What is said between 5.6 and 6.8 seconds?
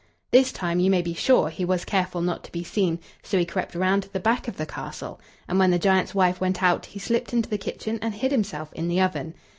the giant's wife went